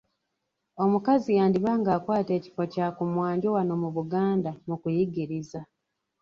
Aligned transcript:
Omukazi 0.83 1.29
yandiba 1.37 1.71
ng’akwata 1.79 2.31
ekifo 2.39 2.63
kya 2.73 2.87
ku 2.95 3.03
mwanjo 3.11 3.47
wano 3.55 3.73
mu 3.81 3.89
Buganda 3.95 4.51
mu 4.67 4.75
kuyigiriza. 4.81 5.59